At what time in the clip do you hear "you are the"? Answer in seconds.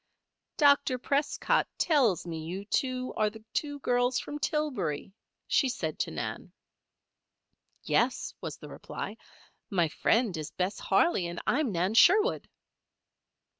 2.79-3.43